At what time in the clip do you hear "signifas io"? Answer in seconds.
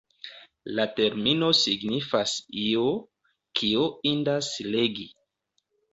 1.59-2.87